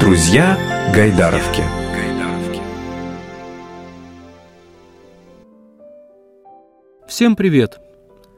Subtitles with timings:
[0.00, 0.56] Друзья
[0.94, 1.62] Гайдаровки.
[7.08, 7.78] Всем привет!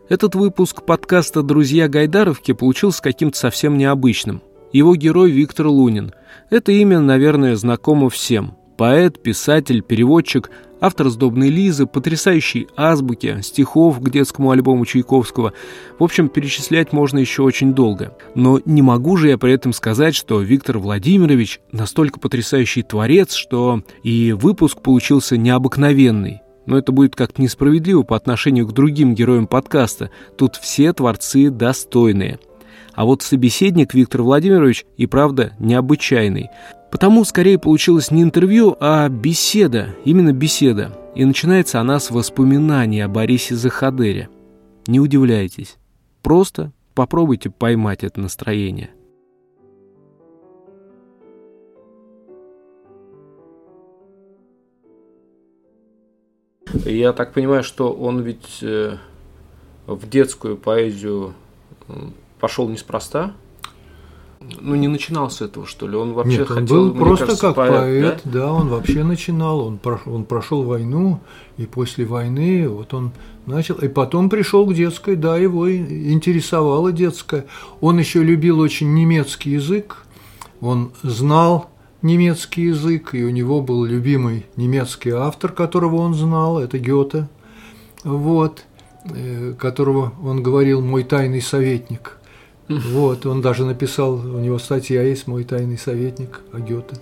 [0.09, 4.43] Этот выпуск подкаста «Друзья Гайдаровки» получился каким-то совсем необычным.
[4.73, 6.15] Его герой Виктор Лунин.
[6.49, 8.57] Это имя, наверное, знакомо всем.
[8.79, 10.51] Поэт, писатель, переводчик–
[10.81, 15.53] автор «Сдобной Лизы», потрясающей азбуки, стихов к детскому альбому Чайковского.
[15.99, 18.17] В общем, перечислять можно еще очень долго.
[18.35, 23.83] Но не могу же я при этом сказать, что Виктор Владимирович настолько потрясающий творец, что
[24.03, 26.41] и выпуск получился необыкновенный.
[26.67, 30.11] Но это будет как-то несправедливо по отношению к другим героям подкаста.
[30.37, 32.39] Тут все творцы достойные.
[32.95, 36.51] А вот собеседник Виктор Владимирович и правда необычайный.
[36.91, 40.93] Потому скорее получилось не интервью, а беседа, именно беседа.
[41.15, 44.29] И начинается она с воспоминаний о Борисе Захадере.
[44.87, 45.77] Не удивляйтесь.
[46.23, 48.91] Просто попробуйте поймать это настроение.
[56.85, 58.97] Я так понимаю, что он ведь э,
[59.87, 61.35] в детскую поэзию
[62.39, 63.35] пошел неспроста
[64.41, 65.97] ну, не начинал с этого, что ли?
[65.97, 68.31] Он вообще Нет, он хотел, был просто кажется, как поэт, поэт, да?
[68.41, 68.53] да?
[68.53, 71.21] он вообще начинал, он, прошел, он прошел войну,
[71.59, 73.13] и после войны вот он
[73.45, 77.45] начал, и потом пришел к детской, да, его интересовало детское.
[77.81, 79.99] Он еще любил очень немецкий язык,
[80.63, 86.79] он знал немецкий язык, и у него был любимый немецкий автор, которого он знал, это
[86.79, 87.29] Гёте,
[88.05, 88.65] вот,
[89.05, 92.20] э, которого он говорил «мой тайный советник».
[92.71, 96.97] Вот, он даже написал, у него статья есть «Мой тайный советник» о Гёте.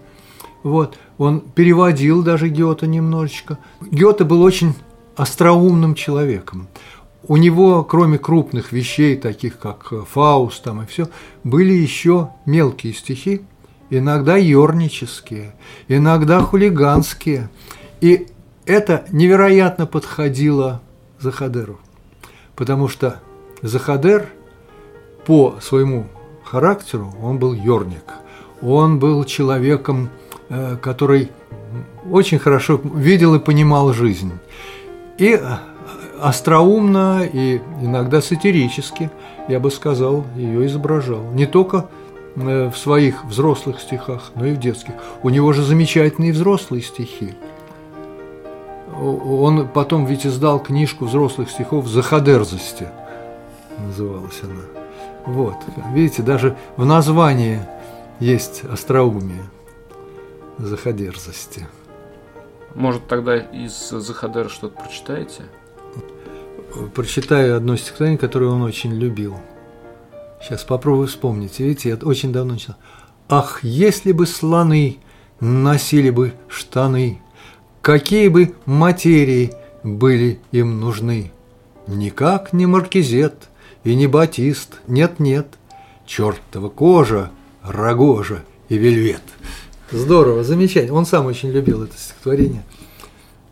[0.63, 3.59] Вот, он переводил даже Гёте немножечко.
[3.83, 4.75] Гёте был очень
[5.15, 6.69] остроумным человеком.
[7.25, 11.09] У него, кроме крупных вещей, таких как Фауст там и все,
[11.45, 13.43] были еще мелкие стихи,
[13.91, 15.55] иногда ернические,
[15.87, 17.51] иногда хулиганские.
[18.01, 18.29] И
[18.65, 20.81] это невероятно подходило
[21.21, 21.79] Захадеру,
[22.57, 23.21] потому что
[23.61, 24.31] Захадер–
[25.29, 26.07] по своему
[26.43, 28.15] характеру он был ерник.
[28.63, 30.09] Он был человеком,
[30.49, 31.31] э, который
[32.11, 34.33] очень хорошо видел и понимал жизнь.
[35.19, 35.41] И э,
[36.19, 39.11] остроумно, и иногда сатирически,
[39.49, 41.23] я бы сказал, ее изображал.
[41.35, 41.91] Не только
[42.37, 44.95] э, в своих взрослых стихах, но и в детских.
[45.23, 47.35] У него же замечательные взрослые стихи.
[48.99, 52.89] Он потом ведь издал книжку взрослых стихов «Заходерзости»
[53.79, 54.88] называлась она.
[55.29, 55.57] Вот,
[55.93, 57.61] видите, даже в названии
[58.19, 59.43] есть остроумие
[60.57, 61.69] заходерзости.
[62.75, 65.43] Может, тогда из Захадера что-то прочитаете?
[66.95, 69.37] Прочитаю одно стихотворение, которое он очень любил.
[70.41, 71.59] Сейчас попробую вспомнить.
[71.59, 72.77] Видите, я очень давно читал.
[73.29, 74.97] «Ах, если бы слоны
[75.41, 77.21] носили бы штаны,
[77.83, 79.53] какие бы материи
[79.83, 81.33] были им нужны?
[81.87, 83.51] Никак не маркизет,
[83.85, 85.47] и не батист, нет-нет,
[86.07, 87.31] чертова кожа,
[87.63, 89.23] рогожа и вельвет.
[89.91, 90.97] Здорово, замечательно.
[90.97, 92.63] Он сам очень любил это стихотворение.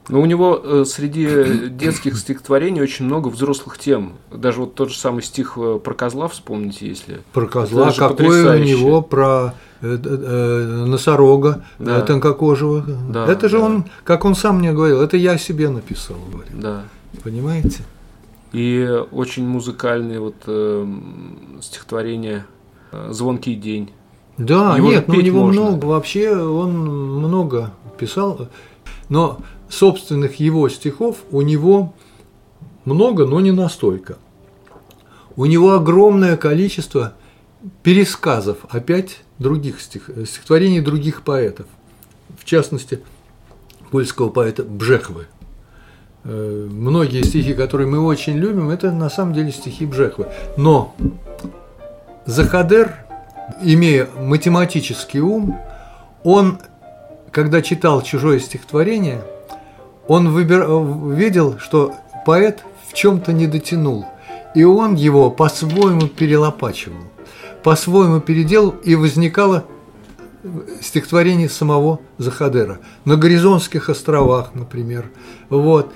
[0.09, 4.13] Но у него э, среди детских стихотворений очень много взрослых тем.
[4.31, 7.21] Даже вот тот же самый стих э, про козла вспомните, если.
[7.33, 12.03] Про козла, какой у него про э, э, носорога да.
[12.03, 12.85] тонкокожего.
[13.11, 13.65] Да, это же да.
[13.65, 16.17] он, как он сам мне говорил, это я себе написал.
[16.31, 16.51] Говорю.
[16.53, 16.85] Да.
[17.25, 17.83] Понимаете?
[18.53, 20.87] И очень музыкальные вот э,
[21.61, 22.47] стихотворения
[22.93, 23.91] э, «Звонкий день».
[24.39, 25.63] Да, Его нет, ну у него можно.
[25.63, 28.49] много, вообще он много писал,
[29.09, 31.95] но собственных его стихов у него
[32.85, 34.19] много, но не настолько.
[35.37, 37.15] У него огромное количество
[37.83, 41.67] пересказов опять других стих, стихотворений других поэтов,
[42.39, 43.01] в частности,
[43.91, 45.27] польского поэта Бжехвы.
[46.29, 50.27] Э, многие стихи, которые мы очень любим, это на самом деле стихи Бжехвы.
[50.57, 50.93] Но
[52.25, 52.97] Захадер,
[53.63, 55.57] имея математический ум,
[56.25, 56.59] он,
[57.31, 59.23] когда читал чужое стихотворение,
[60.09, 60.67] он выбир...
[61.15, 61.95] видел, что
[62.25, 64.05] поэт в чем-то не дотянул,
[64.57, 66.99] и он его по-своему перелопачивал,
[67.63, 69.65] по-своему переделал, и возникало
[70.81, 72.79] стихотворение самого Захадера.
[73.05, 75.07] На Горизонских островах, например.
[75.49, 75.93] Вот.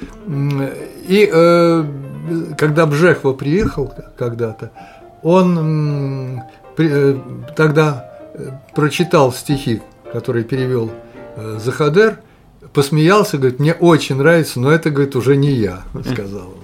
[1.08, 1.84] И э,
[2.58, 4.72] когда Бжехва приехал когда-то,
[5.22, 6.42] он
[6.78, 7.18] э,
[7.56, 9.82] тогда э, прочитал стихи,
[10.12, 10.90] которые перевел
[11.36, 12.20] э, Захадер,
[12.72, 15.82] посмеялся, говорит, мне очень нравится, но это, говорит, уже не я,
[16.12, 16.54] сказал.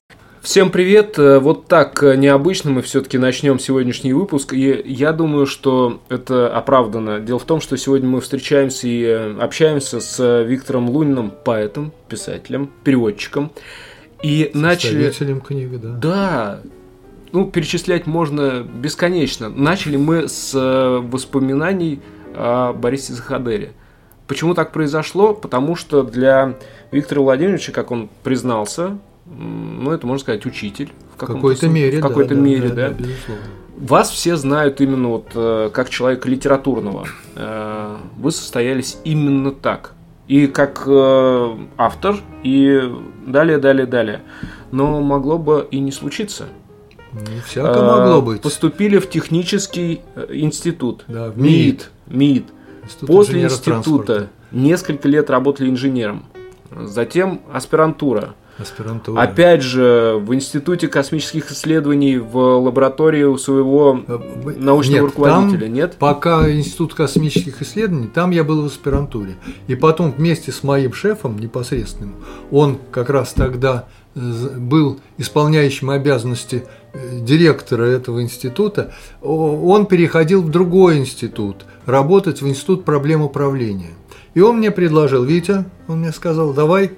[0.47, 1.19] Всем привет!
[1.19, 4.53] Э, вот так э, необычно мы все-таки начнем сегодняшний выпуск.
[4.53, 7.19] И я думаю, что это оправдано.
[7.19, 12.71] Дело в том, что сегодня мы встречаемся и э, общаемся с Виктором Луниным, поэтом, писателем,
[12.85, 13.51] переводчиком.
[14.23, 15.11] И начали...
[15.41, 15.89] книги, да.
[15.89, 16.61] Да,
[17.33, 19.49] ну, перечислять можно бесконечно.
[19.49, 21.99] Начали мы с воспоминаний
[22.37, 23.73] о Борисе Захадере.
[24.29, 25.35] Почему так произошло?
[25.35, 26.55] Потому что для
[26.93, 28.97] Виктора Владимировича, как он признался,
[29.29, 30.93] ну, это можно сказать, учитель.
[31.15, 32.89] В какой-то мере, В какой-то да, мере, да, да.
[32.89, 33.45] да, безусловно.
[33.79, 37.07] Вас все знают именно вот э, как человека литературного.
[37.35, 39.93] Э, вы состоялись именно так.
[40.29, 42.91] И как э, автор, и
[43.27, 44.23] далее, далее, далее.
[44.73, 46.47] Но могло бы и не случиться.
[47.13, 48.41] Не всяко могло быть.
[48.41, 50.01] Поступили в технический
[50.31, 51.05] институт.
[51.07, 51.91] Да, в МИИТ.
[52.07, 52.47] МИИТ.
[52.85, 56.25] Институт После института несколько лет работали инженером.
[56.71, 59.21] Затем аспирантура– Аспирантура.
[59.21, 64.19] Опять же, в Институте космических исследований, в лаборатории у своего э,
[64.57, 65.97] научного нет, руководителя, там, нет?
[65.99, 69.37] Пока Институт космических исследований, там я был в аспирантуре.
[69.67, 72.15] И потом вместе с моим шефом непосредственным,
[72.51, 76.65] он как раз тогда э, был исполняющим обязанности
[76.95, 83.93] э, директора этого института, он переходил в другой институт, работать в Институт проблем управления.
[84.33, 86.93] И он мне предложил, Витя, он мне сказал, давай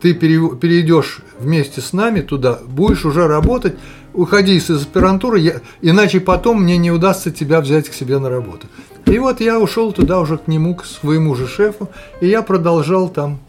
[0.00, 3.76] ты перейдешь вместе с нами туда, будешь уже работать,
[4.14, 8.66] уходи из аспирантуры, я, иначе потом мне не удастся тебя взять к себе на работу.
[9.06, 11.88] И вот я ушел туда уже к нему, к своему же шефу,
[12.20, 13.40] и я продолжал там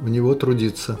[0.00, 0.98] в него трудиться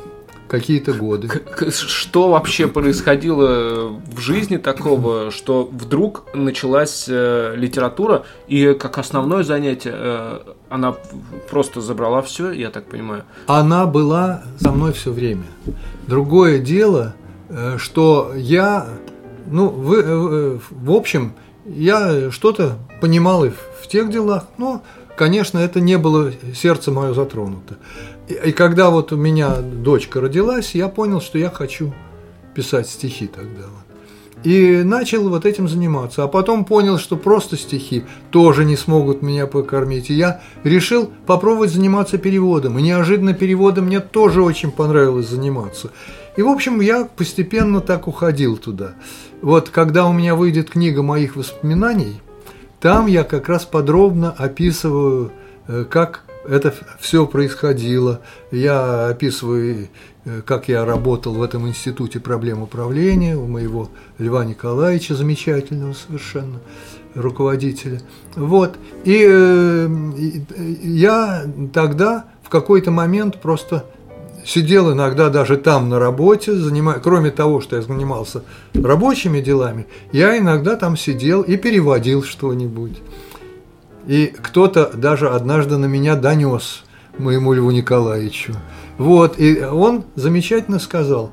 [0.48, 1.28] какие-то годы.
[1.70, 9.92] Что вообще происходило в жизни такого, что вдруг началась э, литература, и как основное занятие
[9.94, 10.94] э, она
[11.50, 13.24] просто забрала все, я так понимаю?
[13.46, 15.44] Она была со мной все время.
[16.06, 17.14] Другое дело,
[17.48, 18.88] э, что я,
[19.46, 21.34] ну, в, в общем,
[21.66, 24.82] я что-то понимал и в тех делах, но,
[25.18, 27.76] конечно, это не было сердце мое затронуто.
[28.28, 31.92] И, когда вот у меня дочка родилась, я понял, что я хочу
[32.54, 33.64] писать стихи тогда.
[34.44, 36.22] И начал вот этим заниматься.
[36.22, 40.10] А потом понял, что просто стихи тоже не смогут меня покормить.
[40.10, 42.78] И я решил попробовать заниматься переводом.
[42.78, 45.90] И неожиданно переводом мне тоже очень понравилось заниматься.
[46.36, 48.94] И, в общем, я постепенно так уходил туда.
[49.42, 52.20] Вот когда у меня выйдет книга моих воспоминаний,
[52.80, 55.32] там я как раз подробно описываю,
[55.66, 58.20] э, как это все происходило.
[58.50, 59.88] Я описываю,
[60.24, 66.60] э, как я работал в этом институте проблем управления у моего Льва Николаевича, замечательного совершенно
[67.14, 68.00] руководителя.
[68.36, 68.76] Вот.
[69.04, 69.88] И э,
[70.82, 73.84] я тогда в какой-то момент просто
[74.48, 78.42] сидел иногда даже там на работе, занимая, кроме того, что я занимался
[78.74, 82.98] рабочими делами, я иногда там сидел и переводил что-нибудь.
[84.06, 86.84] И кто-то даже однажды на меня донес
[87.18, 88.54] моему Льву Николаевичу.
[88.96, 91.30] Вот, и он замечательно сказал,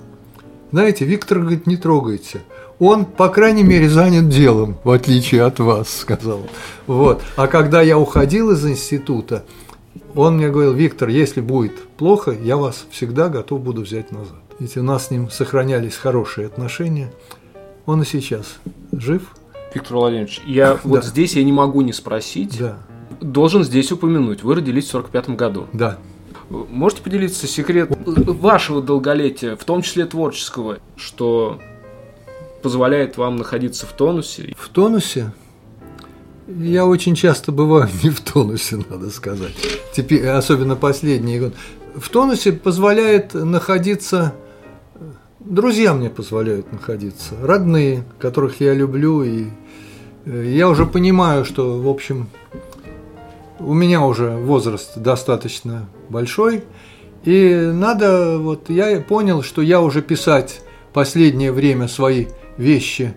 [0.72, 2.42] знаете, Виктор, говорит, не трогайте.
[2.80, 6.42] Он, по крайней мере, занят делом, в отличие от вас, сказал.
[6.86, 7.22] Вот.
[7.38, 9.46] А когда я уходил из института,
[10.16, 14.40] он мне говорил, Виктор, если будет плохо, я вас всегда готов буду взять назад.
[14.60, 17.12] Ведь у нас с ним сохранялись хорошие отношения.
[17.86, 18.58] Он и сейчас
[18.92, 19.34] жив,
[19.76, 22.58] Виктор Владимирович, я вот здесь я не могу не спросить.
[22.58, 22.78] Да.
[23.22, 24.42] Должен здесь упомянуть.
[24.42, 25.68] Вы родились в 45 году.
[25.74, 25.98] Да.
[26.50, 31.60] Можете поделиться секретом вашего долголетия, в том числе творческого, что
[32.62, 34.56] позволяет вам находиться в тонусе?
[34.58, 35.34] В тонусе?
[36.48, 39.54] Я очень часто бываю не в тонусе, надо сказать.
[39.94, 41.54] Теперь, особенно последние годы.
[41.96, 44.34] В тонусе позволяет находиться
[45.46, 49.46] друзья мне позволяют находиться, родные, которых я люблю и
[50.26, 52.28] я уже понимаю, что, в общем,
[53.60, 56.64] у меня уже возраст достаточно большой,
[57.24, 60.62] и надо, вот я понял, что я уже писать
[60.94, 62.26] последнее время свои
[62.58, 63.14] вещи,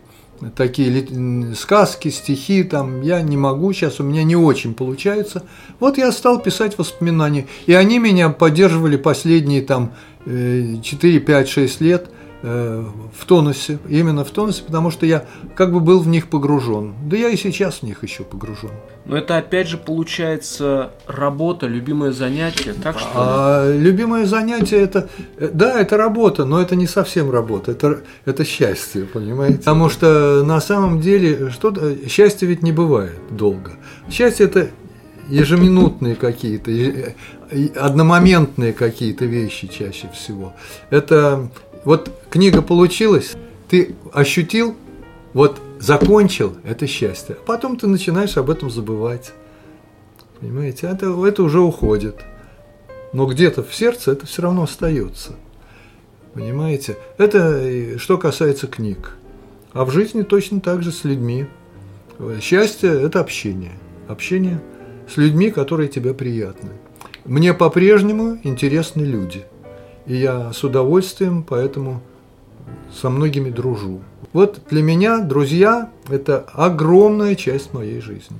[0.57, 5.43] такие сказки, стихи, там, я не могу, сейчас у меня не очень получается.
[5.81, 9.93] Вот я стал писать воспоминания, и они меня поддерживали последние там
[10.25, 12.11] 4, 5, 6 лет–
[12.43, 15.25] в тонусе, именно в тонусе, потому что я
[15.57, 16.95] как бы был в них погружен.
[17.05, 18.71] Да я и сейчас в них еще погружен.
[19.07, 23.09] Но это опять же получается работа, любимое занятие, так что?
[23.15, 29.05] А, любимое занятие это, да, это работа, но это не совсем работа, это, это счастье,
[29.05, 29.59] понимаете?
[29.59, 33.73] Потому что на самом деле что-то, счастье ведь не бывает долго.
[34.11, 34.69] Счастье это
[35.29, 36.71] ежеминутные какие-то,
[37.77, 40.55] одномоментные какие-то вещи чаще всего.
[40.91, 41.49] Это
[41.89, 43.35] Вот книга получилась,
[43.71, 44.77] ты ощутил,
[45.33, 47.35] вот закончил, это счастье.
[47.41, 49.33] А потом ты начинаешь об этом забывать.
[50.39, 52.17] Понимаете, это, это уже уходит.
[53.15, 55.37] Но где-то в сердце это все равно остается.
[56.35, 56.99] Понимаете?
[57.17, 59.17] Это что касается книг.
[59.73, 61.47] А в жизни точно так же с людьми.
[62.43, 63.79] Счастье– это общение.
[64.09, 64.61] Общение
[65.11, 66.69] с людьми, которые тебе приятны.
[67.25, 69.47] Мне по-прежнему интересны люди.
[70.09, 72.01] И я с удовольствием поэтому
[72.93, 74.01] со многими дружу.
[74.33, 78.39] Вот для меня друзья– это огромная часть моей жизни.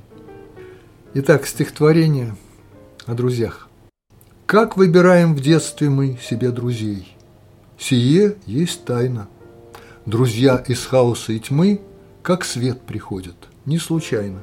[1.13, 2.35] Итак, стихотворение
[3.05, 3.69] о друзьях.
[4.47, 7.15] Как выбираем в детстве мы себе друзей?
[7.77, 9.27] Сие есть тайна.
[10.07, 11.81] Друзья из хаоса и тьмы,
[12.23, 13.35] как свет приходят,
[13.65, 14.39] не случайно.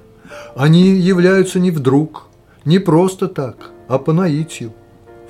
[0.54, 2.28] Они являются не вдруг,
[2.64, 4.72] не просто так, а по наитию.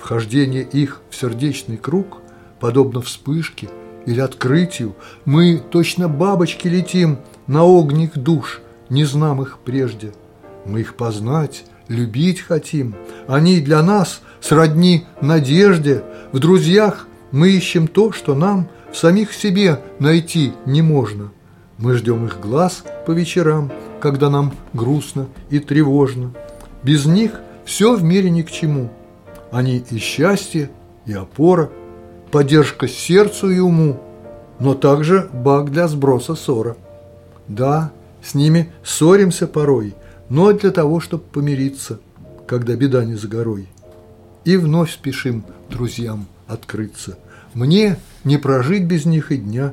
[0.06, 2.18] Вхождение их в сердечный круг,
[2.60, 3.68] подобно вспышке
[4.06, 4.94] или открытию,
[5.24, 10.12] мы точно бабочки летим на огних душ, не знам их прежде.
[10.64, 12.94] Мы их познать, любить хотим.
[13.26, 16.04] Они для нас сродни надежде.
[16.30, 21.32] В друзьях мы ищем то, что нам в самих себе найти не можно.
[21.78, 26.30] Мы ждем их глаз по вечерам, когда нам грустно и тревожно.
[26.84, 28.92] Без них все в мире ни к чему.
[29.56, 30.70] Они и счастье,
[31.06, 31.70] и опора,
[32.30, 33.98] поддержка сердцу и уму,
[34.60, 36.76] но также баг для сброса ссора.
[37.48, 37.90] Да,
[38.22, 39.94] с ними ссоримся порой,
[40.28, 42.00] но для того, чтобы помириться,
[42.46, 43.66] когда беда не за горой.
[44.44, 47.18] И вновь спешим друзьям открыться.
[47.54, 49.72] Мне не прожить без них и дня.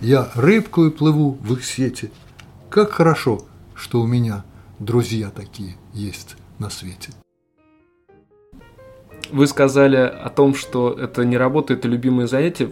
[0.00, 2.12] Я рыбкою плыву в их сети.
[2.70, 3.42] Как хорошо,
[3.74, 4.44] что у меня
[4.78, 7.10] друзья такие есть на свете.
[9.30, 12.68] Вы сказали о том, что это не работа, это любимое занятие.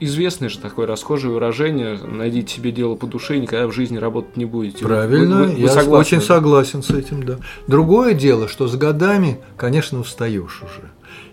[0.00, 4.36] Известное же такое расхожее выражение «найдите себе дело по душе и никогда в жизни работать
[4.36, 4.84] не будете».
[4.84, 6.16] Правильно, вы, вы, вы я согласны?
[6.16, 7.38] очень согласен с этим, да.
[7.66, 10.90] Другое дело, что с годами, конечно, устаешь уже.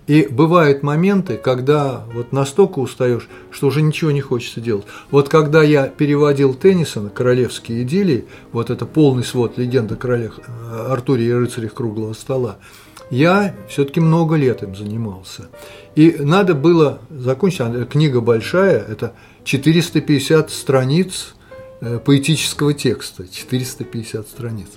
[0.07, 4.85] И бывают моменты, когда вот настолько устаешь, что уже ничего не хочется делать.
[5.09, 10.39] Вот когда я переводил Теннисона «Королевские идиллии», вот это полный свод легенды королев
[10.89, 12.57] Артуре и рыцарях круглого стола,
[13.11, 15.49] я все-таки много лет им занимался.
[15.95, 19.13] И надо было закончить, а, книга большая, это
[19.43, 21.35] 450 страниц
[21.81, 24.67] э, поэтического текста, 450 страниц.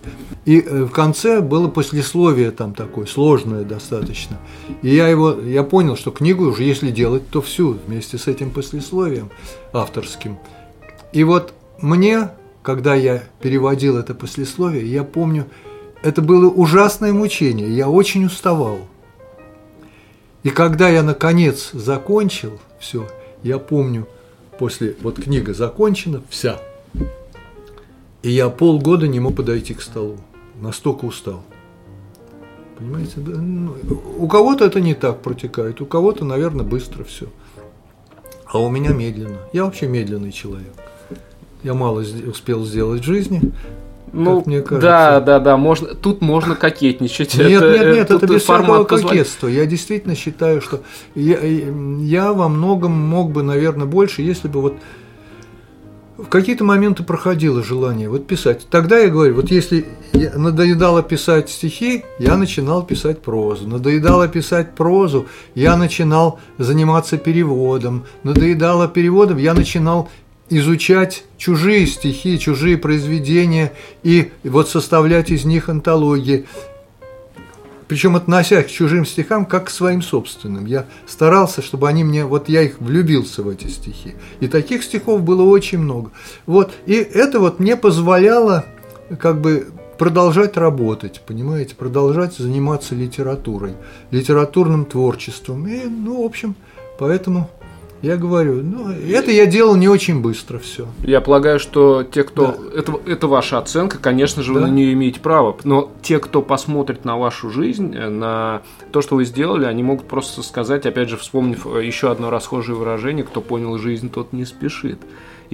[0.44, 4.40] И э, в конце было послесловие там такое, сложное достаточно.
[4.82, 8.50] И я его, я понял, что книгу уже если делать, то всю, вместе с этим
[8.50, 9.30] послесловием
[9.72, 10.38] авторским.
[11.12, 12.30] И вот мне,
[12.62, 15.46] когда я переводил это послесловие, я помню,
[16.04, 18.80] это было ужасное мучение, я очень уставал.
[20.42, 23.08] И когда я наконец закончил все,
[23.42, 24.06] я помню,
[24.58, 26.61] после вот книга закончена, вся,
[28.23, 30.18] и я полгода не мог подойти к столу,
[30.61, 31.42] настолько устал.
[32.76, 33.75] Понимаете, ну,
[34.18, 37.28] у кого-то это не так протекает, у кого-то, наверное, быстро все.
[38.44, 39.38] А у меня медленно.
[39.54, 40.75] Я вообще медленный человек.
[41.62, 43.40] Я мало успел сделать в жизни,
[44.14, 44.80] ну, мне кажется.
[44.80, 47.35] Да, да, да, можно, тут можно кокетничать.
[47.35, 49.49] Нет, это, нет, нет, это без всякого кокетства.
[49.49, 50.80] Я действительно считаю, что
[51.14, 54.75] я, я во многом мог бы, наверное, больше, если бы вот
[56.16, 58.66] в какие-то моменты проходило желание вот писать.
[58.71, 63.66] Тогда я говорю, вот если надоедало писать стихи, я начинал писать прозу.
[63.68, 68.04] Надоедало писать прозу, я начинал заниматься переводом.
[68.23, 70.09] Надоедало переводом, я начинал
[70.50, 73.72] изучать чужие стихи, чужие произведения
[74.02, 76.46] и вот составлять из них антологии.
[77.88, 80.64] Причем относясь к чужим стихам как к своим собственным.
[80.64, 84.14] Я старался, чтобы они мне, вот я их влюбился в эти стихи.
[84.40, 86.10] И таких стихов было очень много.
[86.46, 88.64] Вот, и это вот мне позволяло
[89.20, 93.74] как бы продолжать работать, понимаете, продолжать заниматься литературой,
[94.10, 95.66] литературным творчеством.
[95.68, 96.56] И, ну, в общем,
[96.98, 97.50] поэтому
[98.04, 100.87] я говорю, ну, это я делал не очень быстро все.
[101.02, 102.49] Я полагаю, что те, кто...
[102.49, 102.78] Да.
[102.78, 104.61] Это, это ваша оценка, конечно же, да.
[104.61, 105.56] вы на нее имеете право.
[105.64, 108.61] Но те, кто посмотрит на вашу жизнь, э, на
[108.92, 112.76] то, что вы сделали, они могут просто сказать, опять же, вспомнив э, еще одно расхожее
[112.76, 114.99] выражение, кто понял жизнь, тот не спешит.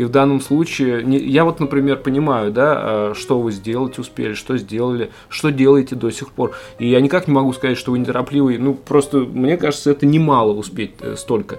[0.00, 4.56] И в данном случае, я вот, например, понимаю, да, а, что вы сделать успели, что
[4.56, 6.52] сделали, что делаете до сих пор.
[6.78, 8.56] И я никак не могу сказать, что вы неторопливый.
[8.56, 11.58] Ну, просто, мне кажется, это немало успеть э, столько.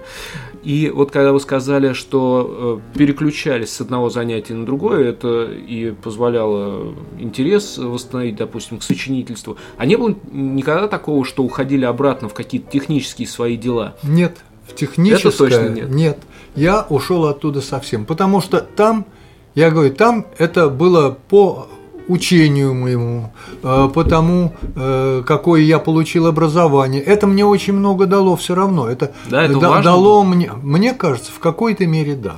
[0.64, 5.92] И вот когда вы сказали, что э, переключались с одного занятия на другое, это и
[5.92, 9.56] позволяло интерес восстановить, допустим, к сочинительству.
[9.76, 13.94] А не было никогда такого, что уходили обратно в какие-то технические свои дела?
[14.02, 15.28] Нет, в техническое.
[15.28, 15.90] Это точно нет.
[15.90, 16.18] Нет,
[16.54, 19.06] я ушел оттуда совсем, потому что там,
[19.54, 21.68] я говорю, там это было по
[22.08, 23.32] учению моему,
[23.62, 27.00] э, потому э, какое я получил образование.
[27.00, 28.88] Это мне очень много дало все равно.
[28.88, 32.36] Это, Да, это да- важно дало мне, мне кажется, в какой-то мере да.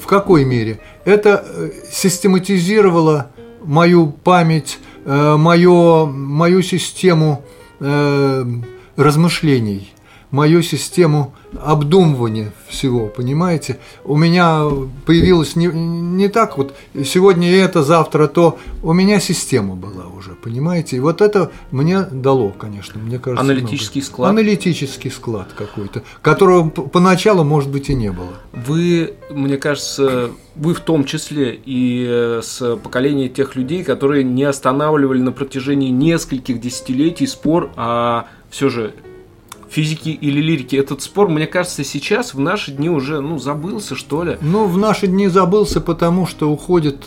[0.00, 0.80] В какой мере?
[1.04, 3.30] Это э, систематизировало
[3.64, 7.44] мою память, э, мою, мою систему
[7.80, 8.44] э,
[8.96, 9.92] размышлений,
[10.30, 13.78] мою систему обдумывания всего, понимаете?
[14.04, 14.64] У меня
[15.06, 20.96] появилось не, не так вот сегодня это, завтра то, у меня система была уже, понимаете?
[20.96, 23.42] И вот это мне дало, конечно, мне кажется.
[23.42, 24.12] Аналитический много.
[24.12, 24.30] склад?
[24.30, 28.34] Аналитический склад какой-то, которого поначалу, может быть, и не было.
[28.52, 34.44] Вы, мне кажется, вы в том числе и э, с поколения тех людей, которые не
[34.44, 38.94] останавливали на протяжении нескольких десятилетий спор о все же
[39.68, 40.78] физике или лирике.
[40.78, 44.38] Этот спор, мне кажется, сейчас в наши дни уже ну забылся что ли.
[44.40, 47.06] Ну, в наши дни забылся, потому что уходят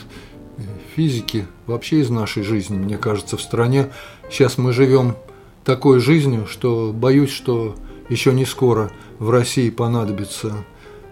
[0.95, 3.89] физики вообще из нашей жизни, мне кажется, в стране.
[4.29, 5.15] Сейчас мы живем
[5.63, 7.75] такой жизнью, что боюсь, что
[8.09, 10.53] еще не скоро в России понадобится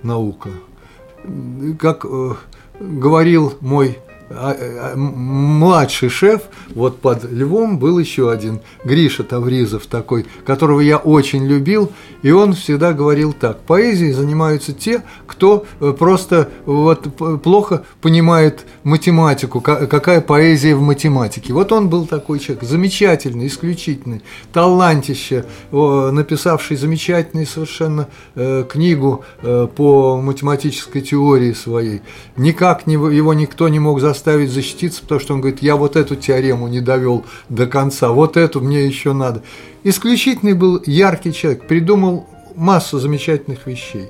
[0.03, 0.49] наука.
[1.79, 2.33] Как э,
[2.79, 3.99] говорил мой
[4.95, 6.41] младший шеф,
[6.75, 11.91] вот под Львом был еще один, Гриша Тавризов такой, которого я очень любил,
[12.21, 17.07] и он всегда говорил так, поэзией занимаются те, кто э, просто вот
[17.41, 21.53] плохо понимает математику, ка- какая поэзия в математике.
[21.53, 30.21] Вот он был такой человек, замечательный, исключительный, талантище, написавший замечательную совершенно э, книгу э, по
[30.21, 32.01] математической теории своей.
[32.35, 34.16] Никак его никто не мог заставить
[34.51, 38.61] защититься, потому что он говорит, я вот эту теорему не довел до конца, вот эту
[38.61, 39.43] мне еще надо.
[39.83, 44.09] Исключительный был яркий человек, придумал массу замечательных вещей.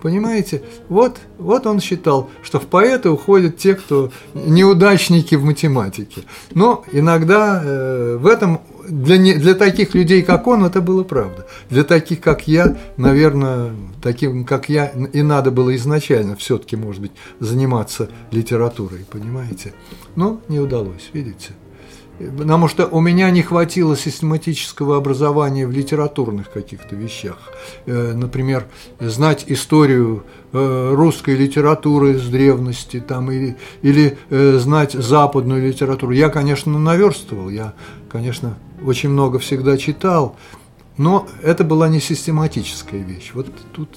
[0.00, 0.62] Понимаете?
[0.88, 6.22] Вот, вот он считал, что в поэты уходят те, кто неудачники в математике.
[6.54, 11.46] Но иногда э, в этом для, не, для таких людей, как он, это было правда.
[11.70, 13.72] Для таких, как я, наверное,
[14.02, 19.74] таким, как я, и надо было изначально все-таки, может быть, заниматься литературой, понимаете?
[20.16, 21.52] Но не удалось, видите?
[22.18, 27.38] Потому что у меня не хватило систематического образования в литературных каких-то вещах.
[27.86, 28.66] Э, Например,
[28.98, 36.12] знать историю э, русской литературы с древности там, или, или э, знать западную литературу.
[36.12, 37.74] Я, конечно, наверстывал, я,
[38.08, 40.36] конечно, очень много всегда читал,
[40.96, 43.30] но это была не систематическая вещь.
[43.34, 43.88] Вот тут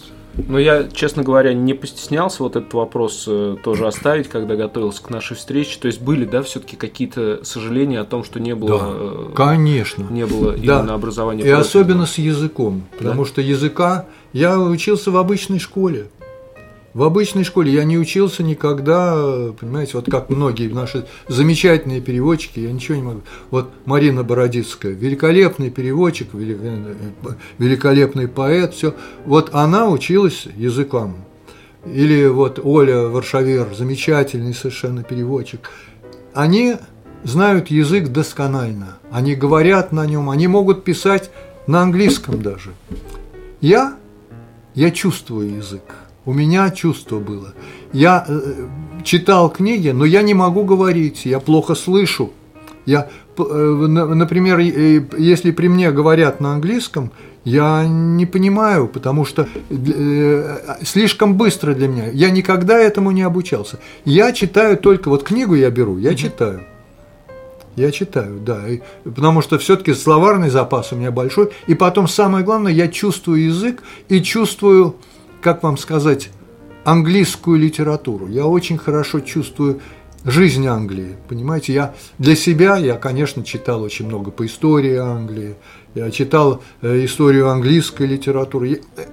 [0.47, 5.10] Но я, честно говоря, не постеснялся вот этот вопрос э, тоже оставить, когда готовился к
[5.10, 5.78] нашей встрече.
[5.80, 10.06] То есть были, да, все-таки какие-то сожаления о том, что не было, Да, э, конечно.
[10.10, 10.58] не было Да.
[10.80, 11.43] именно образования.
[11.43, 16.08] И особенно с языком, потому что языка я учился в обычной школе.
[16.93, 22.71] В обычной школе я не учился никогда, понимаете, вот как многие наши замечательные переводчики, я
[22.71, 23.21] ничего не могу.
[23.49, 26.95] Вот Марина Бородицкая, великолепный переводчик, вели- э,
[27.60, 28.93] великолепный поэт, все.
[29.25, 31.15] Вот она училась языкам.
[31.86, 35.69] Или вот Оля Варшавер, замечательный совершенно переводчик.
[36.34, 36.75] Они
[37.23, 41.32] знают язык досконально, они говорят на нем, они могут писать
[41.67, 42.71] на английском даже.
[43.62, 43.95] Я,
[44.75, 45.84] я чувствую язык,
[46.25, 47.53] у меня чувство было.
[47.93, 48.41] Я э,
[49.03, 52.31] читал книги, но я не могу говорить, я плохо слышу.
[52.86, 57.12] Я, э, на- например, э, если при мне говорят на английском,
[57.43, 62.07] я не понимаю, потому что э, слишком быстро для меня.
[62.12, 63.79] Я никогда этому не обучался.
[64.05, 66.62] Я читаю только вот книгу я беру, я читаю.
[67.77, 71.49] Я читаю, да, и- потому что все-таки словарный запас у меня большой.
[71.67, 74.95] И потом самое главное, я чувствую язык и чувствую,
[75.41, 76.30] как вам сказать,
[76.84, 78.27] английскую литературу.
[78.27, 79.82] Я очень хорошо чувствую
[80.23, 81.73] жизнь Англии, понимаете?
[81.73, 85.56] Я для себя, я, конечно, читал очень много по истории Англии,
[85.95, 88.82] я читал э, историю английской литературы.
[88.97, 89.06] Э,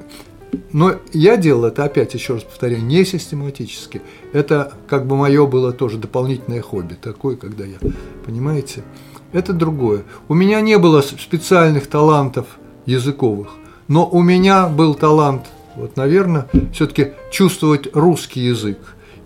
[0.72, 4.00] но я делал это, опять еще раз повторяю, не систематически.
[4.32, 7.76] Это как бы мое было тоже дополнительное хобби, такое, когда я,
[8.24, 8.82] понимаете,
[9.32, 10.04] это другое.
[10.28, 12.46] У меня не было специальных талантов
[12.86, 13.48] языковых,
[13.88, 15.46] но у меня был талант,
[15.78, 18.78] вот, наверное, все-таки чувствовать русский язык.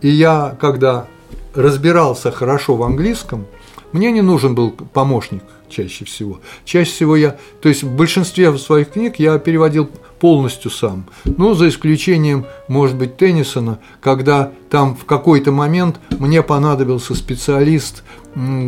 [0.02, 1.06] И я, когда
[1.54, 3.46] разбирался хорошо в английском,
[3.92, 6.40] мне не нужен был помощник чаще всего.
[6.64, 11.06] Чаще всего я, то есть в большинстве своих книг я переводил полностью сам.
[11.24, 18.04] Ну, за исключением, может быть, Теннисона, когда там в какой-то момент мне понадобился специалист,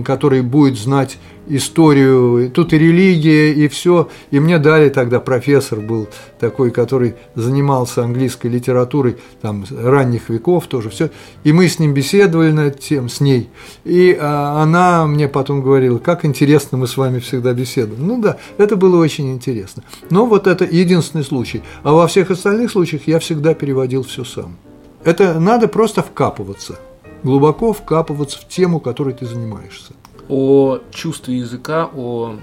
[0.05, 4.09] который будет знать историю, тут и религия, и все.
[4.31, 10.91] И мне дали тогда профессор был такой, который занимался английской литературой там ранних веков тоже
[10.91, 11.11] все.
[11.45, 13.51] И мы с ним беседовали на эту тему, с ней.
[13.85, 18.07] И а, она мне потом говорила, как интересно мы с вами всегда беседуем.
[18.07, 19.83] Ну да, это было очень интересно.
[20.11, 21.63] Но вот это единственный случай.
[21.83, 24.57] А во всех остальных случаях я всегда переводил все сам.
[25.05, 26.79] Это надо просто вкапываться,
[27.23, 29.93] глубоко вкапываться в тему, которой ты занимаешься
[30.29, 32.37] о чувстве языка, о,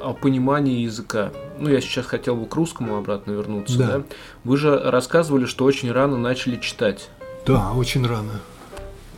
[0.00, 1.32] о понимании языка.
[1.58, 3.78] Ну, я сейчас хотел бы к русскому обратно вернуться.
[3.78, 3.86] Да.
[3.86, 4.02] Да?
[4.44, 7.10] Вы же рассказывали, что очень рано начали читать.
[7.46, 8.40] Да, очень рано.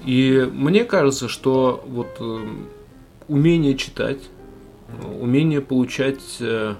[0.04, 2.46] И мне кажется, что вот э,
[3.28, 4.18] умение читать,
[5.20, 6.74] умение получать э,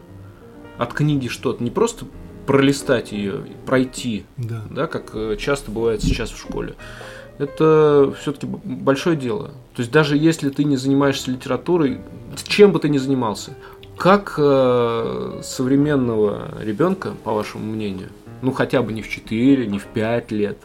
[0.78, 2.06] от книги что-то, не просто
[2.46, 4.62] пролистать ее, пройти, да.
[4.70, 6.74] Да, как э, часто бывает сейчас в школе,
[7.38, 9.52] это все-таки большое дело.
[9.74, 12.00] То есть даже если ты не занимаешься литературой,
[12.44, 13.52] чем бы ты ни занимался,
[13.96, 18.08] как э, современного ребенка, по вашему мнению,
[18.42, 20.58] ну хотя бы не в 4, не в 5 лет,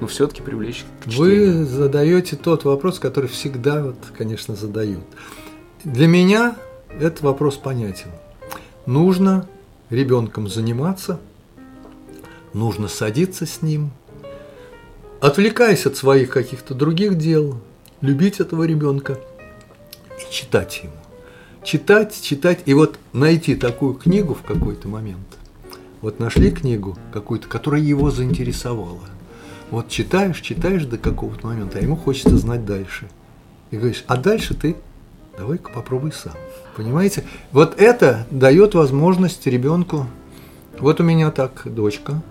[0.00, 1.58] но все-таки привлечь к чтению?
[1.58, 5.04] Вы задаете тот вопрос, который всегда, вот, конечно, задают.
[5.84, 6.56] Для меня
[6.98, 8.10] этот вопрос понятен.
[8.86, 9.46] Нужно
[9.90, 11.20] ребенком заниматься,
[12.52, 13.90] нужно садиться с ним,
[15.20, 17.60] отвлекаясь от своих каких-то других дел,
[18.00, 19.18] любить этого ребенка
[20.18, 20.92] и читать ему.
[21.64, 25.26] Читать, читать, и вот найти такую книгу в какой-то момент.
[26.00, 29.00] Вот нашли книгу какую-то, которая его заинтересовала.
[29.70, 33.08] Вот читаешь, читаешь до какого-то момента, а ему хочется знать дальше.
[33.70, 34.76] И говоришь, а дальше ты
[35.36, 36.34] давай-ка попробуй сам.
[36.76, 37.24] Понимаете?
[37.52, 40.06] Вот это дает возможность ребенку.
[40.78, 42.22] Вот у меня так дочка,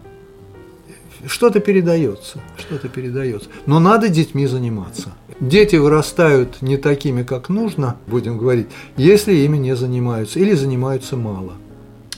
[1.26, 3.50] что-то передается, что-то передается.
[3.66, 5.14] Но надо детьми заниматься.
[5.40, 11.54] Дети вырастают не такими, как нужно, будем говорить, если ими не занимаются или занимаются мало.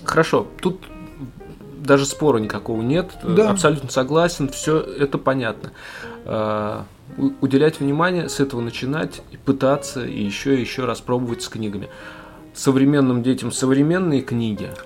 [0.04, 0.82] Хорошо, тут
[1.78, 3.50] даже спора никакого нет, да.
[3.50, 5.72] абсолютно согласен, все это понятно.
[6.26, 6.86] А,
[7.42, 11.90] уделять внимание, с этого начинать, и пытаться, и еще и еще раз пробовать с книгами.
[12.54, 14.70] Современным детям современные книги–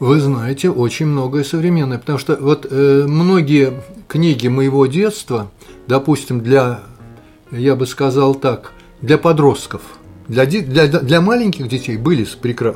[0.00, 3.74] вы знаете, очень многое современное, потому что вот э, многие
[4.08, 5.50] книги моего детства,
[5.86, 6.80] допустим, для,
[7.50, 9.82] я бы сказал так, для подростков,
[10.26, 12.26] для, для, для маленьких детей были,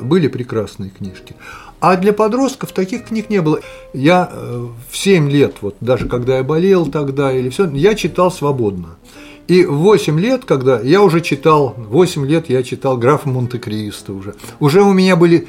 [0.01, 1.35] были прекрасные книжки,
[1.79, 3.59] а для подростков таких книг не было.
[3.93, 8.31] Я э, в 7 лет, вот даже когда я болел тогда или все, я читал
[8.31, 8.97] свободно.
[9.47, 14.35] И в 8 лет, когда я уже читал, 8 лет я читал графа Монте-Кристо уже.
[14.59, 15.47] Уже у меня были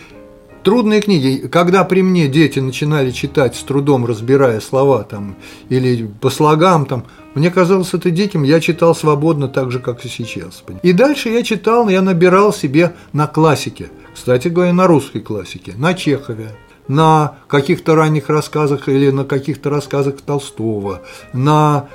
[0.67, 1.47] Трудные книги.
[1.47, 5.37] Когда при мне дети начинали читать с трудом, разбирая слова там,
[5.69, 7.05] или по слогам, там,
[7.37, 10.65] мне казалось это диким, я читал свободно так же, как и сейчас.
[10.83, 15.95] И дальше я читал, я набирал себе на классике, кстати говоря, на русской классике, на
[15.95, 16.51] Чехове,
[16.89, 21.03] на каких-то ранних рассказах или на каких-то рассказах Толстого,
[21.33, 21.89] на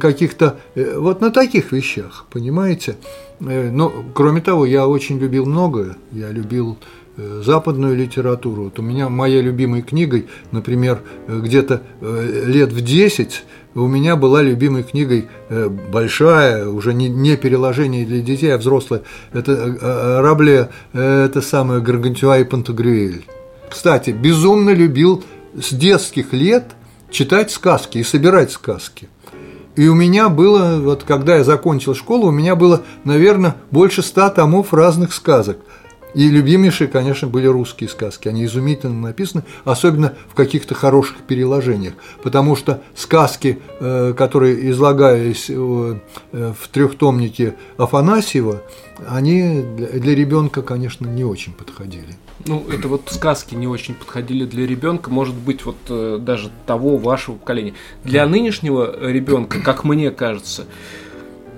[0.00, 2.96] каких-то, э, вот на таких вещах, понимаете?
[3.40, 5.96] Э, но, кроме того, я очень любил многое.
[6.12, 6.76] Я любил
[7.42, 8.64] западную литературу.
[8.64, 14.16] Вот у меня моей любимой книгой, например, э, где-то э, лет в 10 у меня
[14.16, 15.28] была любимой книгой
[15.92, 19.02] большая, уже не, не переложение для детей, а взрослая.
[19.32, 23.24] Это Рабле, это самое Гаргантюа и Пантагрюэль.
[23.70, 25.22] Кстати, безумно любил
[25.54, 26.72] с детских лет
[27.10, 29.08] читать сказки и собирать сказки.
[29.76, 34.28] И у меня было, вот когда я закончил школу, у меня было, наверное, больше ста
[34.28, 35.58] томов разных сказок.
[36.14, 38.28] И любимейшие, конечно, были русские сказки.
[38.28, 41.94] Они изумительно написаны, особенно в каких-то хороших переложениях.
[42.22, 45.54] Потому что сказки, э, которые излагались э,
[46.32, 48.62] в трехтомнике Афанасьева,
[49.06, 52.16] они для ребенка, конечно, не очень подходили.
[52.46, 56.96] Ну, это вот сказки не очень подходили для ребенка, может быть, вот э, даже того
[56.96, 57.74] вашего поколения.
[58.04, 60.66] Для нынешнего ребенка, как мне кажется,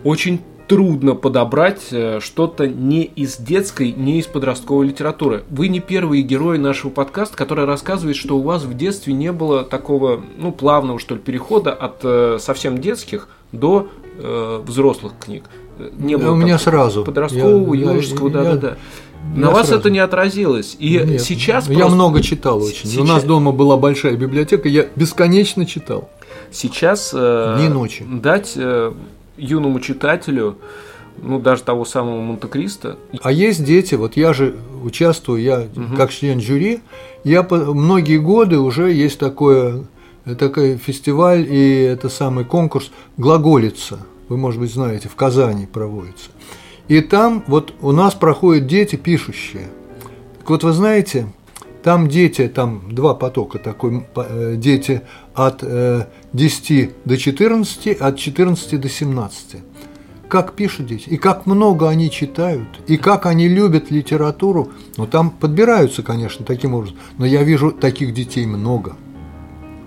[0.02, 5.42] очень трудно подобрать э, что-то не из детской, не из подростковой литературы.
[5.50, 9.64] Вы не первые герои нашего подкаста, который рассказывает, что у вас в детстве не было
[9.64, 15.42] такого, ну, плавного, что ли, перехода от э, совсем детских до э, взрослых книг.
[15.98, 17.02] Не было у меня сразу.
[17.04, 18.76] Подросткового, я, юношеского, да-да-да.
[19.34, 19.80] На я вас сразу.
[19.80, 20.76] это не отразилось.
[20.78, 21.94] И Нет, сейчас Я просто...
[21.96, 22.88] много читал очень.
[22.88, 22.96] Сейчас...
[22.96, 26.08] У нас дома была большая библиотека, я бесконечно читал.
[26.52, 28.04] Сейчас э, Дни ночи.
[28.08, 28.92] дать э,
[29.36, 30.56] юному читателю,
[31.22, 32.96] ну, даже того самого Монте-Кристо.
[33.22, 35.96] А есть дети, вот я же участвую, я угу.
[35.96, 36.80] как член жюри,
[37.24, 39.84] я по, многие годы уже есть такое
[40.38, 44.00] такой фестиваль и это самый конкурс «Глаголица».
[44.28, 46.30] Вы, может быть, знаете, в Казани проводится.
[46.88, 49.68] И там вот у нас проходят дети пишущие.
[50.38, 51.26] Так вот, вы знаете,
[51.82, 55.02] там дети, там два потока такой, э, дети
[55.34, 55.62] от
[56.32, 59.56] 10 э, до 14, от 14 до 17
[60.30, 64.70] как пишут дети, и как много они читают, и как они любят литературу.
[64.96, 68.96] Ну, там подбираются, конечно, таким образом, но я вижу таких детей много.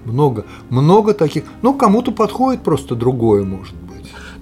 [0.03, 0.45] Много.
[0.69, 1.45] Много таких.
[1.62, 3.73] Ну, кому-то подходит просто другое, может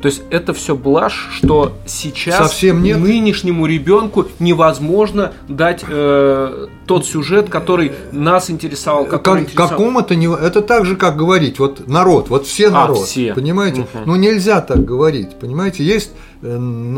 [0.02, 2.98] то есть это все блажь, что сейчас Совсем нет.
[2.98, 9.06] нынешнему ребенку невозможно дать э, тот сюжет, который нас интересовал.
[9.06, 9.70] Который как, интересовал.
[9.70, 13.34] Какому это не это так же, как говорить, вот народ, вот все а, народ, все.
[13.36, 13.82] понимаете?
[13.82, 14.04] Угу.
[14.06, 15.84] Ну нельзя так говорить, понимаете?
[15.84, 16.12] Есть
[16.42, 16.98] э,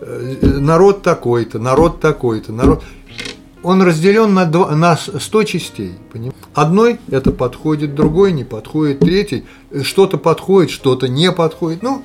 [0.00, 2.84] э, народ такой-то, народ такой-то, народ
[3.64, 5.94] он разделен на, два, на 100 частей.
[6.12, 6.36] Понимаете?
[6.52, 9.44] Одной это подходит, другой не подходит, третий
[9.82, 11.82] что-то подходит, что-то не подходит.
[11.82, 12.04] Ну,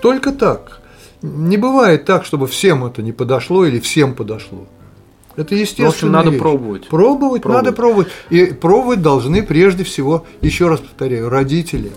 [0.00, 0.80] только так.
[1.22, 4.66] Не бывает так, чтобы всем это не подошло или всем подошло.
[5.36, 5.90] Это естественно.
[5.90, 6.40] В общем, надо вещь.
[6.40, 6.88] пробовать.
[6.88, 8.08] Пробовать, пробовать, надо пробовать.
[8.30, 11.92] И пробовать должны прежде всего, еще раз повторяю, родители.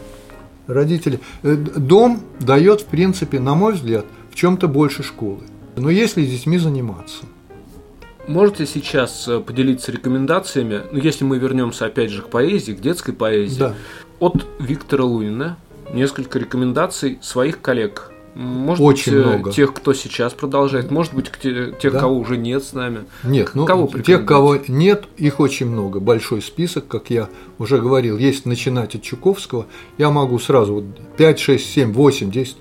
[0.68, 1.20] Родители.
[1.42, 5.42] Э, дом дает, в принципе, на мой взгляд, в чем-то больше школы.
[5.76, 7.26] Но если с детьми заниматься.
[8.28, 13.14] Можете сейчас э, поделиться рекомендациями, ну, если мы вернемся опять же к поэзии, к детской
[13.14, 13.76] поэзии, да.
[14.20, 15.58] от Виктора Лунина,
[15.94, 18.12] несколько рекомендаций своих коллег.
[18.34, 19.52] Может Очень быть, э, много.
[19.52, 22.00] тех, кто сейчас продолжает, может быть, тех, да?
[22.00, 23.00] кого уже нет с нами.
[23.24, 26.00] Нет, ну, кого тех, кого нет, их очень много.
[26.00, 27.28] Большой список, как я
[27.60, 28.18] уже говорил.
[28.18, 29.66] Есть начинать от Чуковского.
[29.98, 30.86] Я могу сразу вот
[31.18, 32.58] 5, 6, 7, 8, 10.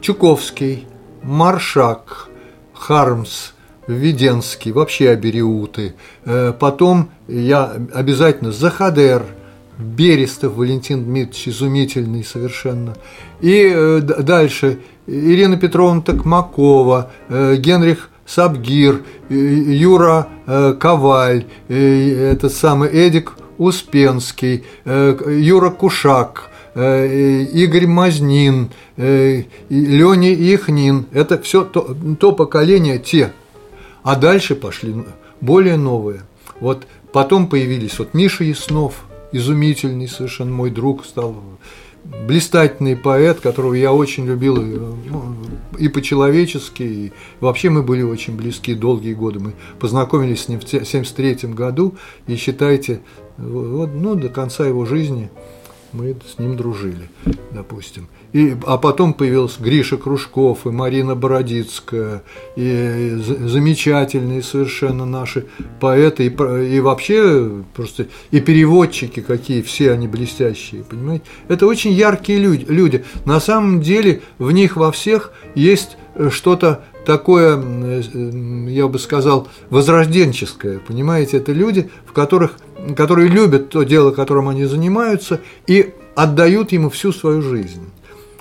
[0.00, 0.86] Чуковский,
[1.24, 2.28] Маршак,
[2.72, 3.54] Хармс,
[3.88, 5.96] Введенский, вообще Абериуты.
[6.26, 9.24] Э, потом я обязательно Захадер–
[9.78, 12.96] Берестов Валентин Дмитриевич, изумительный совершенно.
[13.40, 20.28] И э, дальше Ирина Петровна Токмакова, э, Генрих Сабгир, э, Юра
[20.80, 31.06] Коваль, этот самый Эдик Успенский, Юра Кушак, Игорь Мазнин, Леня Ихнин.
[31.12, 33.32] Это все то, то поколение, те.
[34.02, 34.94] А дальше пошли
[35.40, 36.22] более новые.
[36.60, 38.94] Вот потом появились вот Миша Яснов–
[39.32, 41.42] изумительный совершенно мой друг стал
[42.26, 45.34] блистательный поэт, которого я очень любил ну,
[45.78, 49.40] и по-человечески, и вообще мы были очень близки долгие годы.
[49.40, 53.00] Мы познакомились с ним в 1973 году, и считайте,
[53.36, 55.30] вот, ну, до конца его жизни
[55.92, 57.10] мы с ним дружили,
[57.52, 58.08] допустим.
[58.38, 62.22] И, а потом появился Гриша Кружков и Марина Бородицкая,
[62.54, 65.46] и замечательные совершенно наши
[65.80, 71.24] поэты, и, и вообще просто и переводчики какие, все они блестящие, понимаете?
[71.48, 73.04] Это очень яркие люди, люди.
[73.24, 75.96] На самом деле в них во всех есть
[76.30, 77.60] что-то такое,
[78.68, 81.38] я бы сказал, возрожденческое, понимаете?
[81.38, 82.52] Это люди, в которых,
[82.96, 87.82] которые любят то дело, которым они занимаются, и отдают ему всю свою жизнь.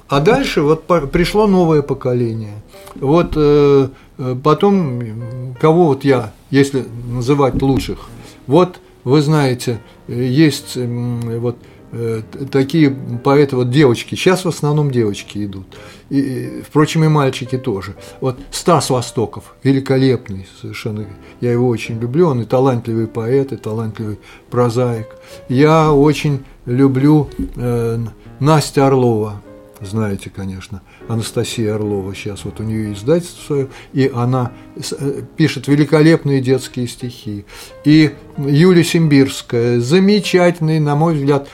[0.08, 2.62] А дальше вот пришло новое поколение.
[2.96, 8.00] Вот э, э, потом, кого вот я, если называть лучших,
[8.48, 11.58] вот вы знаете, есть вот
[11.92, 12.90] э, такие
[13.24, 15.68] поэты, вот девочки, сейчас в основном девочки идут,
[16.10, 17.96] и, впрочем, и мальчики тоже.
[18.22, 21.06] Вот Стас Востоков, великолепный совершенно,
[21.42, 25.08] я его очень люблю, он и талантливый поэт, и талантливый прозаик.
[25.50, 28.00] Я очень люблю э,
[28.40, 29.42] Настя Орлова,
[29.82, 36.42] знаете, конечно, Анастасия Орлова сейчас, вот у нее издательство свое, и она э, пишет великолепные
[36.42, 37.46] детские стихи.
[37.86, 41.48] И Юлия Симбирская, замечательный, на мой взгляд,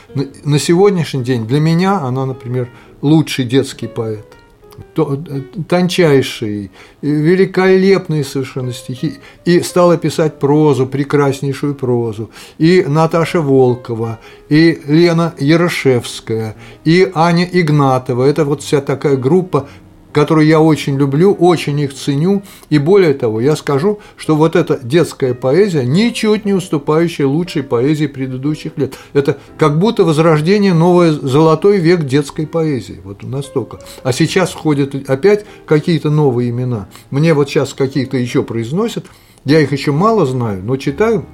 [0.43, 2.69] на сегодняшний день, для меня она, например,
[3.01, 4.32] лучший детский поэт
[4.95, 6.69] тончайшие,
[7.01, 16.55] великолепные совершенно стихи, и стала писать прозу, прекраснейшую прозу, и Наташа Волкова, и Лена Ярошевская,
[16.85, 19.67] и Аня Игнатова, это вот вся такая группа
[20.13, 24.79] которую я очень люблю, очень их ценю, и более того, я скажу, что вот эта
[24.81, 28.95] детская поэзия ничуть не уступающая лучшей поэзии предыдущих лет.
[29.13, 33.79] Это как будто возрождение, новый золотой век детской поэзии, вот настолько.
[34.03, 36.87] А сейчас входят опять какие-то новые имена.
[37.09, 39.05] Мне вот сейчас какие-то еще произносят,
[39.45, 41.25] я их еще мало знаю, но читаю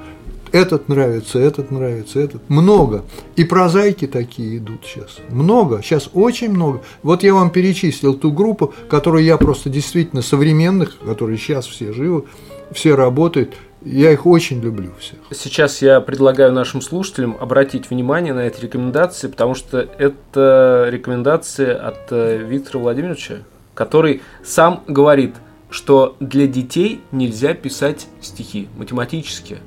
[0.52, 2.50] этот нравится, этот нравится, этот.
[2.50, 3.04] Много.
[3.36, 5.18] И прозаики такие идут сейчас.
[5.30, 5.82] Много.
[5.82, 6.82] Сейчас очень много.
[7.04, 12.26] Вот я вам перечислил ту группу, которую я просто действительно современных, которые сейчас все живы,
[12.72, 13.54] все работают.
[13.82, 15.20] Я их очень люблю всех.
[15.32, 22.12] Сейчас я предлагаю нашим слушателям обратить внимание на эти рекомендации, потому что это рекомендации от
[22.12, 23.38] э, Виктора Владимировича,
[23.74, 25.36] который сам говорит,
[25.70, 29.60] что для детей нельзя писать стихи математически,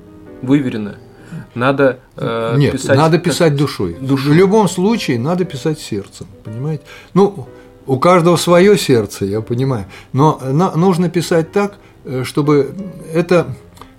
[0.43, 0.97] выверенно.
[1.55, 2.97] Надо э, Нет, писать.
[2.97, 3.97] надо писать душой.
[4.01, 4.33] Душой.
[4.33, 6.83] В любом случае надо писать сердцем, понимаете?
[7.15, 7.47] Ну,
[7.87, 12.75] у каждого свое сердце, я понимаю, но на- нужно писать так, э, чтобы
[13.13, 13.47] это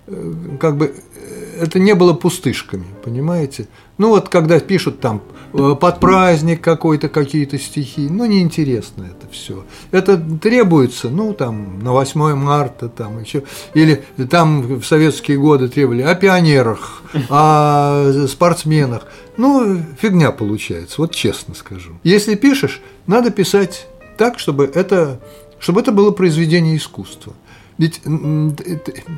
[0.08, 3.68] э, как бы э, это не было пустышками, понимаете?
[3.98, 5.22] Ну вот когда пишут там
[5.54, 9.66] э, под праздник какой-то какие-то стихи, ну неинтересно это все.
[9.92, 16.02] Это требуется, ну там на 8 марта там еще, или там в советские годы требовали
[16.02, 19.06] о пионерах, о спортсменах.
[19.38, 21.92] Ну фигня получается, вот честно скажу.
[22.04, 25.20] Если пишешь, надо писать так, чтобы это,
[25.60, 27.34] чтобы это было произведение искусства.
[27.78, 28.02] Ведь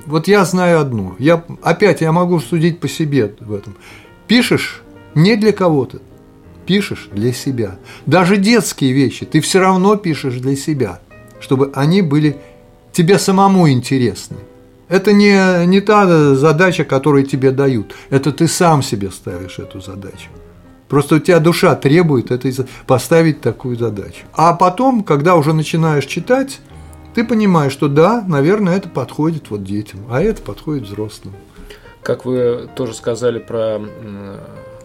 [0.06, 3.76] вот я знаю одно, я опять я могу судить по себе в этом.
[4.28, 4.82] Пишешь
[5.14, 6.00] не для кого-то,
[6.66, 7.78] пишешь для себя.
[8.06, 11.00] Даже детские вещи ты все равно пишешь для себя,
[11.40, 12.38] чтобы они были
[12.92, 14.38] тебе самому интересны.
[14.88, 17.96] Это не, не та задача, которую тебе дают.
[18.10, 20.30] Это ты сам себе ставишь эту задачу.
[20.88, 24.26] Просто у тебя душа требует этой, поставить такую задачу.
[24.34, 26.60] А потом, когда уже начинаешь читать,
[27.16, 31.34] ты понимаешь, что да, наверное, это подходит вот детям, а это подходит взрослым.
[32.06, 33.82] Как вы тоже сказали про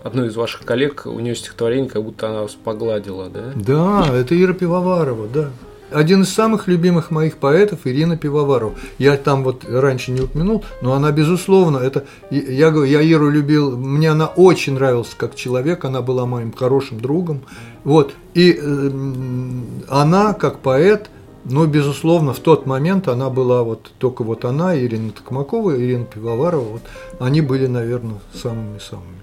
[0.02, 3.52] одну из ваших коллег, у нее стихотворение, как будто она вас погладила, да?
[3.54, 5.50] Да, это Ира Пивоварова, да.
[5.90, 8.74] Один из самых любимых моих поэтов Ирина Пивоварова.
[8.96, 12.06] Я там вот раньше не упомянул, но она, безусловно, это...
[12.30, 17.42] Я, я Иру любил, мне она очень нравилась как человек, она была моим хорошим другом.
[17.84, 18.14] Вот.
[18.32, 21.10] И эм, она, как поэт,
[21.44, 26.64] но, безусловно, в тот момент она была вот только вот она, Ирина Токмакова, Ирина Пивоварова,
[26.64, 26.82] вот,
[27.18, 29.22] они были, наверное, самыми-самыми.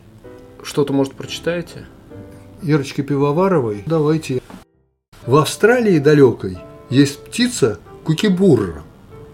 [0.63, 1.85] Что-то, может, прочитаете?
[2.63, 4.41] Ирочки Пивоваровой, давайте.
[5.25, 6.57] В Австралии далекой
[6.89, 8.83] есть птица кукибурра.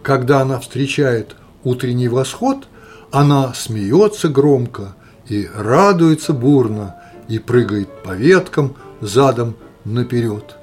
[0.02, 2.67] Когда она встречает утренний восход,
[3.12, 4.96] она смеется громко
[5.28, 6.96] и радуется бурно
[7.30, 10.58] и прыгает по веткам задом наперед.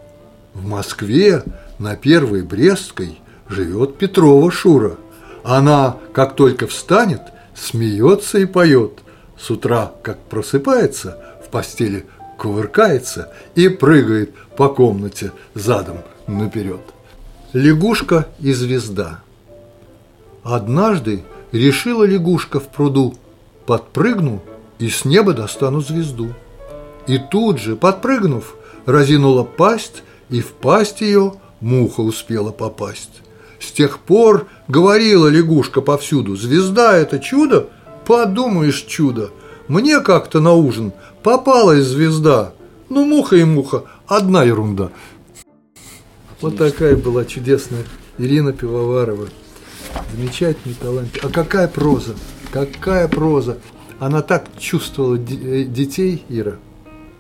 [0.53, 1.45] В Москве
[1.81, 4.97] на Первой Брестской живет Петрова Шура.
[5.43, 7.23] Она, как только встанет,
[7.55, 9.01] смеется и поет.
[9.39, 16.83] С утра, как просыпается, в постели кувыркается и прыгает по комнате задом наперед.
[17.55, 19.21] Лягушка и звезда.
[20.43, 23.15] Однажды решила лягушка в пруду,
[23.65, 24.43] подпрыгну
[24.79, 26.35] и с неба достану звезду.
[27.07, 33.23] И тут же, подпрыгнув, разинула пасть, и в пасть ее муха успела попасть.
[33.59, 37.69] С тех пор говорила лягушка повсюду, звезда– это чудо?
[38.07, 39.31] Подумаешь, чудо.
[39.69, 40.93] Мне как-то на ужин
[41.23, 42.53] попалась звезда.
[42.89, 44.91] Ну, муха и муха, одна ерунда.
[46.41, 47.85] Вот такая была чудесная
[48.19, 49.29] Ирина Пивоварова.
[50.13, 51.19] Замечательный талант.
[51.23, 52.15] А какая проза?
[52.51, 53.59] Какая проза?
[53.99, 56.57] Она так чувствовала э, детей, Ира.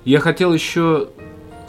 [0.04, 1.08] Я хотел еще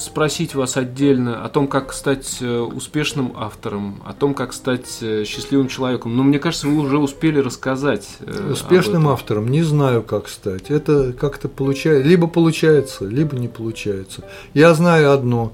[0.02, 5.24] спросить вас отдельно о том, как стать э, успешным автором, о том, как стать э,
[5.26, 6.16] счастливым человеком.
[6.18, 8.08] Но мне кажется, вы уже успели рассказать.
[8.20, 10.70] э, Успешным автором не знаю, как стать.
[10.72, 14.24] Это как-то получается, либо получается, либо не получается.
[14.54, 15.54] Я знаю одно.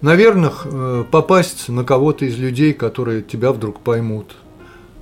[0.00, 4.34] Наверное, попасть на кого-то из людей, которые тебя вдруг поймут.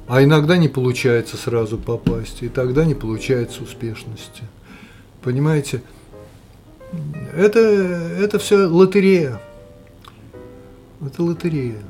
[0.09, 4.43] А иногда не получается сразу попасть, и тогда не получается успешности.
[5.23, 5.83] Понимаете?
[7.37, 9.41] Это, это все лотерея.
[11.05, 11.83] Это лотерея.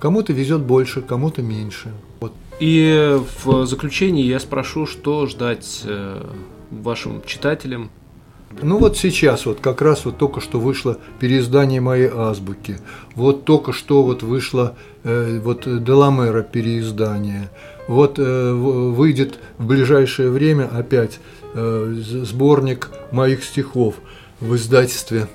[0.00, 1.92] Кому-то везет больше, кому-то меньше.
[2.20, 2.32] Вот.
[2.60, 6.24] И в заключении я спрошу, что ждать э,
[6.70, 7.90] вашим читателям.
[8.62, 12.78] Ну вот сейчас, вот как раз вот только что вышло переиздание моей азбуки.
[13.14, 17.50] Вот только что вот вышло э, вот Деламера переиздание.
[17.86, 21.20] Вот э, выйдет в ближайшее время опять
[21.54, 23.96] сборник моих стихов
[24.40, 25.28] в издательстве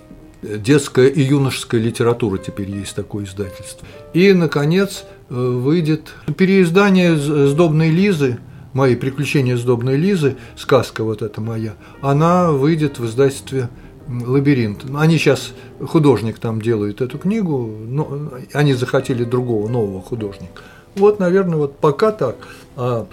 [0.43, 3.87] детская и юношеская литература теперь есть такое издательство.
[4.13, 8.39] И, наконец, э, выйдет переиздание «Сдобной Лизы»,
[8.73, 13.69] мои «Приключения сдобной Лизы», сказка вот эта моя, она выйдет в издательстве
[14.07, 14.85] «Лабиринт».
[14.95, 20.61] Они сейчас, художник там делает эту книгу, но они захотели другого, нового художника.
[20.95, 22.35] Вот, наверное, вот пока так.
[22.75, 23.07] А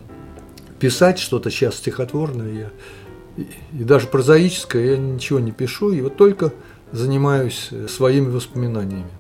[0.81, 2.71] писать что-то сейчас стихотворное я
[3.37, 3.47] и,
[3.79, 6.53] и даже прозаическое я ничего не пишу, и вот только
[6.93, 9.11] занимаюсь э, своими воспоминаниями.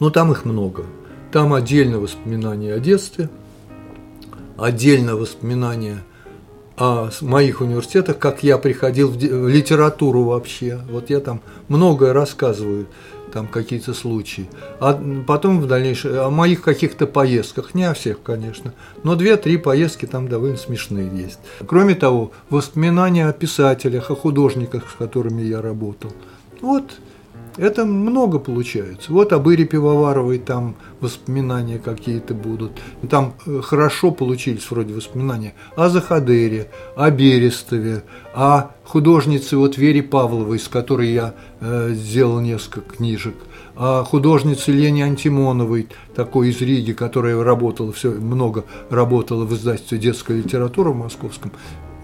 [0.00, 0.84] Но там их много.
[1.32, 3.28] Там отдельно воспоминания о детстве,
[4.56, 6.02] отдельно воспоминания
[6.76, 10.80] о моих университетах, как я приходил в литературу вообще.
[10.90, 12.86] Вот я там многое рассказываю
[13.36, 14.48] там какие-то случаи.
[14.80, 18.72] А потом в дальнейшем о моих каких-то поездках, не о всех, конечно,
[19.02, 21.38] но две-три поездки там довольно смешные есть.
[21.66, 26.12] Кроме того, воспоминания о писателях, о художниках, с которыми я работал.
[26.62, 26.94] Вот
[27.56, 29.12] это много получается.
[29.12, 32.72] Вот об Ире Пивоваровой там воспоминания какие-то будут.
[33.08, 38.04] Там э, хорошо получились вроде воспоминания о Захадере, о Берестове,
[38.34, 43.34] о художнице вот Вере Павловой, с которой я э, сделал несколько книжек,
[43.74, 50.38] о художнице Лене Антимоновой, такой из Риги, которая работала, все много работала в издательстве «Детская
[50.38, 51.52] литература» в московском.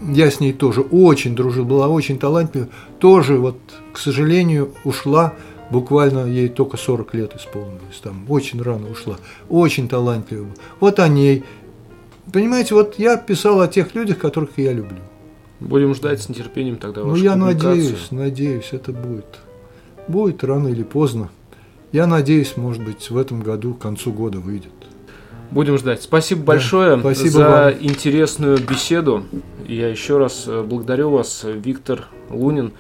[0.09, 2.69] Я с ней тоже очень дружил, была очень талантлива.
[2.99, 3.59] Тоже, вот,
[3.93, 5.35] к сожалению, ушла
[5.71, 9.17] буквально ей только 40 лет исполнилось, там очень рано ушла,
[9.49, 10.47] очень талантлива.
[10.81, 11.45] Вот о ней.
[12.33, 14.99] Понимаете, вот я писал о тех людях, которых я люблю.
[15.61, 19.41] Будем ждать с нетерпением тогда Ну, я надеюсь, надеюсь, это будет.
[20.09, 21.31] Будет рано или поздно.
[21.93, 24.73] Я надеюсь, может быть, в этом году, к концу года выйдет.
[25.53, 26.03] Будем ждать.
[26.03, 27.75] Спасибо большое да, спасибо за вам.
[27.81, 29.25] интересную беседу.
[29.69, 32.73] Я еще раз э, благодарю вас, Виктор Лунин,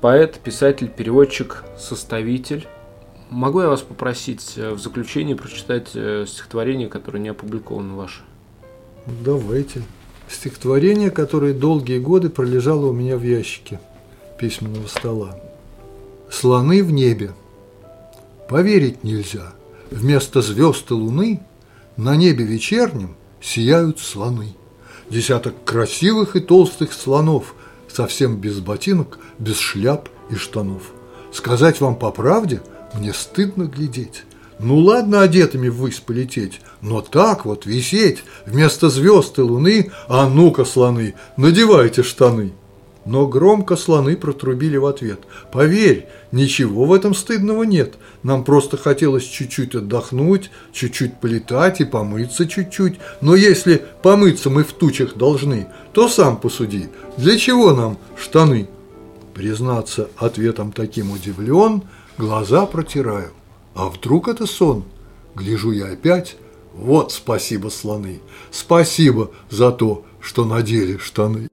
[0.00, 2.66] поэт, писатель, переводчик, составитель.
[3.30, 8.22] Могу я вас попросить э, в заключении прочитать э, стихотворение, которое не опубликовано ваше?
[9.24, 9.84] Давайте.
[10.28, 13.78] Стихотворение, которое долгие годы пролежало у меня в ящике
[14.36, 15.38] письменного стола.
[16.28, 17.34] «Слоны в небе.
[18.48, 19.52] Поверить нельзя.
[19.92, 21.40] Вместо звезд и луны–
[21.96, 24.54] на небе вечернем сияют слоны.
[25.10, 27.54] Десяток красивых и толстых слонов,
[27.88, 30.82] совсем без ботинок, без шляп и штанов.
[31.32, 32.62] Сказать вам по правде,
[32.94, 34.24] мне стыдно глядеть.
[34.58, 40.64] Ну ладно одетыми ввысь полететь, но так вот висеть вместо звезд и луны, а ну-ка,
[40.64, 42.52] слоны, надевайте штаны.
[43.04, 45.20] Но громко слоны протрубили в ответ.
[45.52, 47.94] «Поверь, ничего в этом стыдного нет.
[48.22, 52.98] Нам просто хотелось чуть-чуть отдохнуть, чуть-чуть полетать и помыться чуть-чуть.
[53.20, 58.68] Но если помыться мы в тучах должны, то сам посуди, для чего нам штаны?»
[59.34, 61.82] Признаться, ответом таким удивлен,
[62.16, 63.32] глаза протираю.
[63.74, 64.84] А вдруг это сон?
[65.34, 66.36] Гляжу я опять.
[66.72, 68.20] Вот спасибо, слоны.
[68.52, 71.48] Спасибо за то, что надели штаны.